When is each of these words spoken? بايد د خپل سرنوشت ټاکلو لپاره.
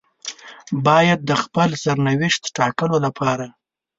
بايد 0.85 1.19
د 1.25 1.31
خپل 1.43 1.69
سرنوشت 1.83 2.43
ټاکلو 2.57 2.97
لپاره. 3.05 3.45